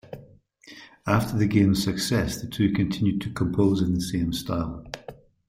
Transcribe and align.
After 1.05 1.37
the 1.37 1.45
game's 1.45 1.83
success, 1.83 2.41
the 2.41 2.47
two 2.47 2.71
continued 2.73 3.21
to 3.21 3.29
compose 3.29 3.83
in 3.83 3.93
the 3.93 4.01
same 4.01 4.33
style. 4.33 4.83